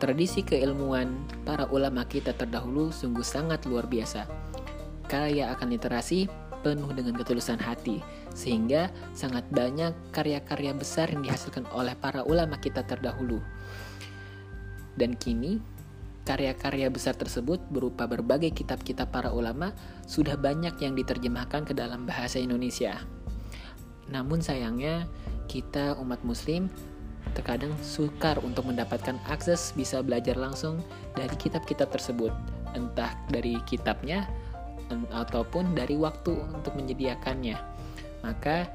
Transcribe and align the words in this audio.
Tradisi 0.00 0.40
keilmuan 0.40 1.28
para 1.44 1.68
ulama 1.68 2.08
kita 2.08 2.32
terdahulu 2.32 2.88
sungguh 2.88 3.20
sangat 3.20 3.68
luar 3.68 3.84
biasa. 3.84 4.24
Kaya 5.04 5.52
akan 5.52 5.76
literasi, 5.76 6.24
penuh 6.64 6.88
dengan 6.96 7.20
ketulusan 7.20 7.60
hati, 7.60 8.00
sehingga 8.32 8.88
sangat 9.12 9.44
banyak 9.52 9.92
karya-karya 10.08 10.72
besar 10.72 11.12
yang 11.12 11.20
dihasilkan 11.20 11.68
oleh 11.76 11.92
para 12.00 12.24
ulama 12.24 12.56
kita 12.56 12.80
terdahulu. 12.80 13.44
Dan 14.96 15.20
kini, 15.20 15.60
karya-karya 16.24 16.88
besar 16.88 17.12
tersebut 17.12 17.60
berupa 17.68 18.08
berbagai 18.08 18.56
kitab-kitab 18.56 19.12
para 19.12 19.36
ulama 19.36 19.76
sudah 20.08 20.40
banyak 20.40 20.80
yang 20.80 20.96
diterjemahkan 20.96 21.68
ke 21.68 21.76
dalam 21.76 22.08
bahasa 22.08 22.40
Indonesia. 22.40 23.04
Namun 24.08 24.40
sayangnya, 24.40 25.04
kita 25.44 26.00
umat 26.00 26.24
muslim 26.24 26.72
terkadang 27.34 27.72
sukar 27.80 28.38
untuk 28.42 28.66
mendapatkan 28.66 29.16
akses 29.30 29.72
bisa 29.76 30.02
belajar 30.02 30.34
langsung 30.34 30.82
dari 31.14 31.32
kitab-kitab 31.38 31.90
tersebut, 31.92 32.32
entah 32.74 33.14
dari 33.30 33.58
kitabnya 33.66 34.26
ataupun 35.14 35.72
dari 35.78 35.94
waktu 35.94 36.34
untuk 36.50 36.74
menyediakannya. 36.74 37.58
Maka 38.26 38.66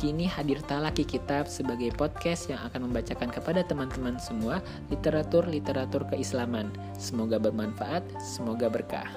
kini 0.00 0.24
hadir 0.24 0.64
Talaki 0.64 1.04
Kitab 1.04 1.44
sebagai 1.44 1.92
podcast 1.92 2.48
yang 2.48 2.60
akan 2.64 2.88
membacakan 2.88 3.28
kepada 3.28 3.60
teman-teman 3.60 4.16
semua 4.16 4.64
literatur-literatur 4.88 6.08
keislaman. 6.08 6.72
Semoga 6.96 7.36
bermanfaat, 7.36 8.02
semoga 8.18 8.72
berkah. 8.72 9.08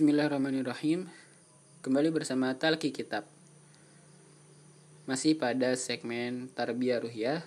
Bismillahirrahmanirrahim. 0.00 1.12
Kembali 1.84 2.08
bersama 2.08 2.56
Talki 2.56 2.88
Kitab. 2.88 3.28
Masih 5.04 5.36
pada 5.36 5.76
segmen 5.76 6.48
Tarbiyah 6.56 7.04
Ruhiyah. 7.04 7.44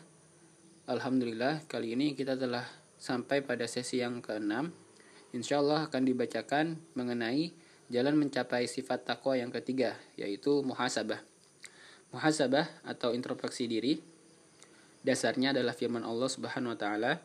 Alhamdulillah, 0.85 1.65
kali 1.65 1.97
ini 1.97 2.13
kita 2.13 2.37
telah 2.37 2.61
sampai 3.01 3.41
pada 3.41 3.65
sesi 3.65 4.05
yang 4.05 4.21
ke-6. 4.21 4.69
Insya 5.33 5.65
Allah 5.65 5.89
akan 5.89 6.05
dibacakan 6.05 6.77
mengenai 6.93 7.57
jalan 7.89 8.21
mencapai 8.21 8.69
sifat 8.69 9.01
takwa 9.01 9.33
yang 9.33 9.49
ketiga, 9.49 9.97
yaitu 10.13 10.61
muhasabah. 10.61 11.25
Muhasabah 12.13 12.69
atau 12.85 13.17
introspeksi 13.17 13.65
diri 13.65 13.97
dasarnya 15.01 15.57
adalah 15.57 15.73
firman 15.73 16.05
Allah 16.05 16.29
Subhanahu 16.29 16.77
wa 16.77 16.79
taala 16.79 17.17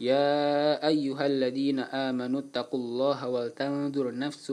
يا 0.00 0.76
أيها 0.76 1.24
الذين 1.26 1.88
آمنوا 1.88 2.40
اتقوا 2.40 2.80
الله 2.80 3.18
ولتنظر 3.28 4.06
نفس 4.12 4.46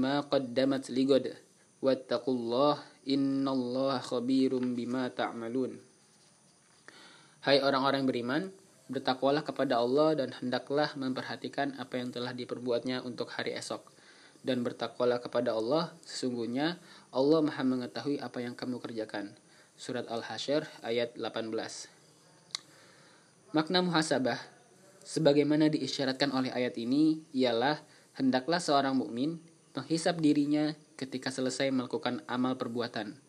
ما 0.00 0.24
قدمت 0.24 0.88
لغد 0.90 1.26
واتقوا 1.84 2.34
الله 2.34 2.74
إن 3.08 3.44
الله 3.44 3.94
خبير 4.00 4.52
بما 4.56 5.12
تعملون 5.12 5.72
Hai 7.38 7.62
orang-orang 7.62 8.02
beriman, 8.04 8.42
bertakwalah 8.90 9.46
kepada 9.46 9.78
Allah 9.78 10.18
dan 10.18 10.34
hendaklah 10.36 10.90
memperhatikan 10.98 11.70
apa 11.78 11.96
yang 11.96 12.10
telah 12.10 12.34
diperbuatnya 12.34 13.06
untuk 13.06 13.30
hari 13.30 13.54
esok. 13.54 13.84
Dan 14.42 14.66
bertakwalah 14.66 15.22
kepada 15.22 15.54
Allah, 15.54 15.94
sesungguhnya 16.02 16.82
Allah 17.14 17.40
maha 17.40 17.62
mengetahui 17.62 18.18
apa 18.18 18.42
yang 18.42 18.58
kamu 18.58 18.82
kerjakan. 18.82 19.38
Surat 19.78 20.10
Al-Hasyr 20.10 20.66
ayat 20.82 21.14
18 21.14 21.48
Makna 23.54 23.86
muhasabah 23.86 24.51
Sebagaimana 25.03 25.67
diisyaratkan 25.67 26.31
oleh 26.31 26.49
ayat 26.55 26.79
ini, 26.79 27.19
ialah 27.35 27.83
hendaklah 28.15 28.63
seorang 28.63 28.95
mukmin 28.95 29.43
menghisap 29.75 30.23
dirinya 30.23 30.71
ketika 30.95 31.27
selesai 31.27 31.67
melakukan 31.75 32.23
amal 32.23 32.55
perbuatan. 32.55 33.19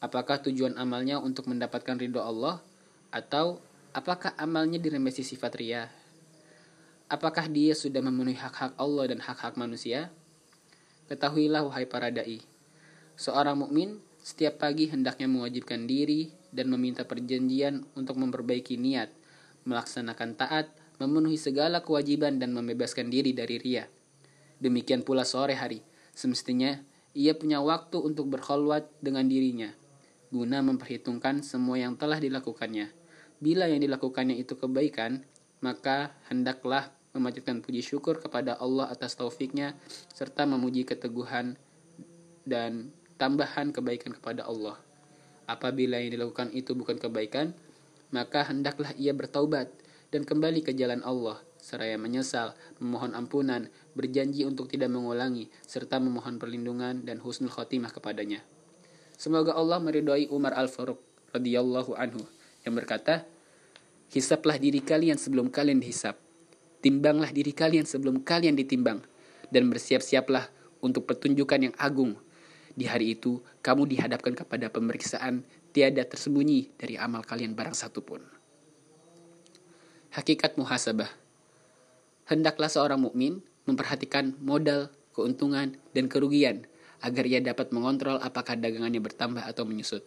Apakah 0.00 0.40
tujuan 0.42 0.74
amalnya 0.80 1.20
untuk 1.20 1.46
mendapatkan 1.52 2.00
ridho 2.00 2.18
Allah 2.18 2.64
atau 3.12 3.60
apakah 3.92 4.32
amalnya 4.40 4.80
diremesi 4.80 5.20
sifat 5.20 5.52
ria? 5.60 5.86
Apakah 7.12 7.44
dia 7.46 7.76
sudah 7.76 8.00
memenuhi 8.00 8.40
hak-hak 8.40 8.72
Allah 8.80 9.04
dan 9.12 9.20
hak-hak 9.20 9.54
manusia? 9.60 10.08
Ketahuilah 11.12 11.60
wahai 11.68 11.84
para 11.84 12.08
dai, 12.08 12.40
seorang 13.20 13.60
mukmin 13.60 14.00
setiap 14.24 14.64
pagi 14.64 14.88
hendaknya 14.88 15.28
mewajibkan 15.28 15.84
diri 15.84 16.32
dan 16.48 16.72
meminta 16.72 17.04
perjanjian 17.04 17.84
untuk 17.92 18.16
memperbaiki 18.16 18.80
niat, 18.80 19.12
melaksanakan 19.68 20.40
taat, 20.40 20.72
memenuhi 21.02 21.34
segala 21.34 21.82
kewajiban 21.82 22.38
dan 22.38 22.54
membebaskan 22.54 23.10
diri 23.10 23.34
dari 23.34 23.58
ria. 23.58 23.90
Demikian 24.62 25.02
pula 25.02 25.26
sore 25.26 25.58
hari, 25.58 25.82
semestinya 26.14 26.78
ia 27.12 27.34
punya 27.34 27.58
waktu 27.58 27.98
untuk 27.98 28.30
berkhulwat 28.30 28.86
dengan 29.02 29.26
dirinya, 29.26 29.74
guna 30.30 30.62
memperhitungkan 30.62 31.42
semua 31.42 31.82
yang 31.82 31.98
telah 31.98 32.22
dilakukannya. 32.22 32.94
Bila 33.42 33.66
yang 33.66 33.82
dilakukannya 33.82 34.38
itu 34.38 34.54
kebaikan, 34.54 35.26
maka 35.58 36.14
hendaklah 36.30 36.94
memanjatkan 37.12 37.60
puji 37.60 37.82
syukur 37.82 38.22
kepada 38.22 38.56
Allah 38.56 38.88
atas 38.88 39.18
taufiknya, 39.18 39.74
serta 40.14 40.46
memuji 40.46 40.86
keteguhan 40.86 41.58
dan 42.46 42.94
tambahan 43.18 43.74
kebaikan 43.74 44.14
kepada 44.14 44.46
Allah. 44.46 44.78
Apabila 45.50 45.98
yang 45.98 46.14
dilakukan 46.14 46.54
itu 46.54 46.72
bukan 46.72 46.96
kebaikan, 46.96 47.52
maka 48.08 48.46
hendaklah 48.46 48.94
ia 48.96 49.12
bertaubat 49.12 49.68
dan 50.12 50.28
kembali 50.28 50.60
ke 50.60 50.76
jalan 50.76 51.00
Allah, 51.08 51.40
seraya 51.56 51.96
menyesal, 51.96 52.52
memohon 52.76 53.16
ampunan, 53.16 53.72
berjanji 53.96 54.44
untuk 54.44 54.68
tidak 54.68 54.92
mengulangi, 54.92 55.48
serta 55.64 55.96
memohon 55.96 56.36
perlindungan 56.36 57.00
dan 57.00 57.16
husnul 57.24 57.48
khotimah 57.48 57.88
kepadanya. 57.88 58.44
Semoga 59.16 59.56
Allah 59.56 59.80
meridhoi 59.80 60.28
Umar 60.28 60.52
Al-Faruq 60.52 61.00
radhiyallahu 61.32 61.96
anhu 61.96 62.20
yang 62.68 62.76
berkata, 62.76 63.24
Hisaplah 64.12 64.60
diri 64.60 64.84
kalian 64.84 65.16
sebelum 65.16 65.48
kalian 65.48 65.80
dihisap. 65.80 66.20
Timbanglah 66.84 67.32
diri 67.32 67.56
kalian 67.56 67.88
sebelum 67.88 68.20
kalian 68.20 68.52
ditimbang. 68.52 69.00
Dan 69.48 69.72
bersiap-siaplah 69.72 70.52
untuk 70.84 71.08
pertunjukan 71.08 71.72
yang 71.72 71.74
agung. 71.80 72.20
Di 72.76 72.84
hari 72.84 73.16
itu, 73.16 73.40
kamu 73.64 73.88
dihadapkan 73.88 74.36
kepada 74.36 74.68
pemeriksaan 74.68 75.48
tiada 75.72 76.04
tersembunyi 76.04 76.76
dari 76.76 77.00
amal 77.00 77.24
kalian 77.24 77.56
barang 77.56 77.72
satu 77.72 78.04
pun. 78.04 78.41
Hakikat 80.12 80.60
muhasabah. 80.60 81.08
Hendaklah 82.28 82.68
seorang 82.68 83.00
mukmin 83.00 83.40
memperhatikan 83.64 84.36
modal, 84.44 84.92
keuntungan, 85.16 85.80
dan 85.96 86.04
kerugian 86.12 86.68
agar 87.00 87.24
ia 87.24 87.40
dapat 87.40 87.72
mengontrol 87.72 88.20
apakah 88.20 88.60
dagangannya 88.60 89.00
bertambah 89.00 89.40
atau 89.40 89.64
menyusut. 89.64 90.04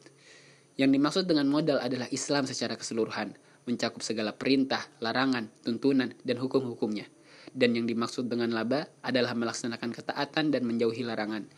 Yang 0.77 1.01
dimaksud 1.01 1.25
dengan 1.25 1.49
modal 1.49 1.81
adalah 1.81 2.05
Islam 2.13 2.45
secara 2.45 2.77
keseluruhan, 2.77 3.33
mencakup 3.65 4.05
segala 4.05 4.29
perintah, 4.37 4.85
larangan, 5.01 5.49
tuntunan, 5.65 6.13
dan 6.21 6.37
hukum-hukumnya. 6.37 7.09
Dan 7.49 7.73
yang 7.73 7.89
dimaksud 7.89 8.29
dengan 8.29 8.53
laba 8.53 8.85
adalah 9.01 9.33
melaksanakan 9.33 9.89
ketaatan 9.89 10.53
dan 10.53 10.69
menjauhi 10.69 11.01
larangan. 11.01 11.49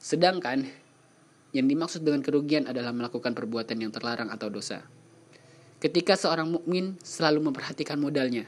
Sedangkan 0.00 0.64
yang 1.52 1.68
dimaksud 1.68 2.08
dengan 2.08 2.24
kerugian 2.24 2.64
adalah 2.64 2.96
melakukan 2.96 3.36
perbuatan 3.36 3.84
yang 3.84 3.92
terlarang 3.92 4.32
atau 4.32 4.48
dosa. 4.48 4.80
Ketika 5.80 6.12
seorang 6.12 6.52
mukmin 6.52 7.00
selalu 7.00 7.48
memperhatikan 7.48 7.96
modalnya, 7.96 8.44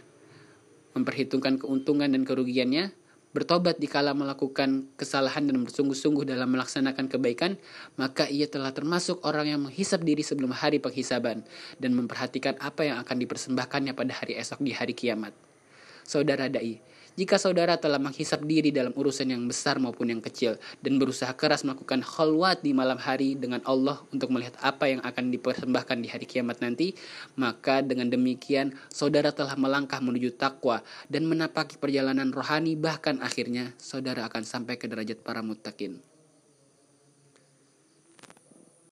memperhitungkan 0.93 1.57
keuntungan 1.57 2.13
dan 2.13 2.29
kerugiannya, 2.29 2.93
bertobat 3.33 3.81
dikala 3.81 4.13
melakukan 4.13 4.93
kesalahan 5.01 5.49
dan 5.49 5.65
bersungguh-sungguh 5.65 6.29
dalam 6.29 6.53
melaksanakan 6.53 7.09
kebaikan, 7.09 7.57
maka 7.97 8.29
ia 8.29 8.45
telah 8.45 8.77
termasuk 8.77 9.25
orang 9.25 9.49
yang 9.49 9.61
menghisap 9.65 10.05
diri 10.05 10.21
sebelum 10.21 10.53
hari 10.53 10.77
penghisaban 10.77 11.41
dan 11.81 11.97
memperhatikan 11.97 12.61
apa 12.61 12.85
yang 12.85 13.01
akan 13.01 13.17
dipersembahkannya 13.25 13.97
pada 13.97 14.13
hari 14.13 14.37
esok 14.37 14.61
di 14.61 14.77
hari 14.77 14.93
kiamat. 14.93 15.33
Saudara 16.05 16.53
dai, 16.53 16.85
jika 17.13 17.37
saudara 17.37 17.77
telah 17.77 18.01
menghisap 18.01 18.41
diri 18.49 18.73
dalam 18.73 18.93
urusan 18.97 19.29
yang 19.29 19.43
besar 19.45 19.77
maupun 19.77 20.09
yang 20.09 20.23
kecil 20.25 20.57
dan 20.81 20.97
berusaha 20.97 21.29
keras 21.37 21.61
melakukan 21.61 22.01
khalwat 22.01 22.65
di 22.65 22.73
malam 22.73 22.97
hari 22.97 23.37
dengan 23.37 23.61
Allah 23.69 24.01
untuk 24.09 24.33
melihat 24.33 24.57
apa 24.65 24.89
yang 24.89 25.05
akan 25.05 25.29
dipersembahkan 25.29 25.99
di 26.01 26.09
hari 26.09 26.25
kiamat 26.25 26.65
nanti, 26.65 26.97
maka 27.37 27.85
dengan 27.85 28.09
demikian 28.09 28.73
saudara 28.89 29.29
telah 29.35 29.59
melangkah 29.61 30.01
menuju 30.01 30.37
takwa 30.41 30.81
dan 31.13 31.29
menapaki 31.29 31.77
perjalanan 31.77 32.33
rohani 32.33 32.79
bahkan 32.79 33.21
akhirnya 33.21 33.77
saudara 33.77 34.25
akan 34.29 34.45
sampai 34.47 34.81
ke 34.81 34.89
derajat 34.89 35.21
para 35.21 35.45
muttaqin. 35.45 36.12